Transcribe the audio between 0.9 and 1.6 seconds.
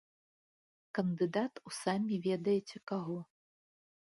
Кандыдат